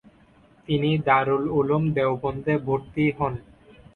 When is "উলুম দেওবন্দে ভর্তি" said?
1.59-3.05